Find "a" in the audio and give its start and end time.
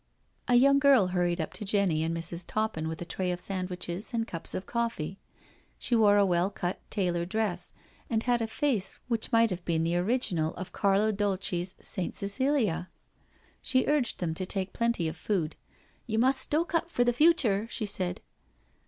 0.47-0.55, 3.03-3.05, 6.17-6.25, 8.41-8.47